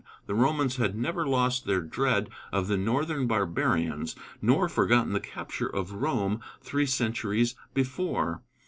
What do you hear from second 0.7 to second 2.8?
had never lost their dread of the